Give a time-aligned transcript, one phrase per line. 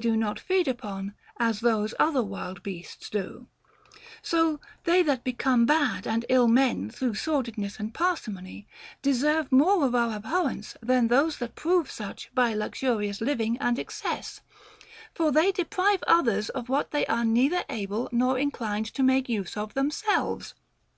[0.00, 3.46] do not feed upon as those other wild beasts do;
[4.20, 8.66] so they that become bad and ill men through sordidness and parsi mony
[9.00, 14.42] deserve more of our abhorrence than those that prove such by luxurious living and excess,
[15.14, 19.30] for they de prive others of what they are neither able nor inclined to make
[19.30, 20.52] use of themselves.